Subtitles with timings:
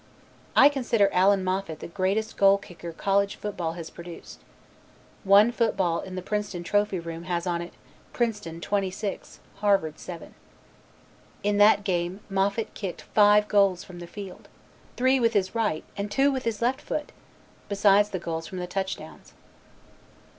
[0.55, 4.39] I consider Alex Moffat the greatest goal kicker college football has produced.
[5.23, 7.71] One football in the Princeton Trophy room has on it,
[8.11, 10.33] "Princeton 26, Harvard 7."
[11.43, 14.47] In that game Moffat kicked five goals from the field,
[14.97, 17.11] three with his right and two with his left foot,
[17.69, 19.33] besides the goals from the touchdowns.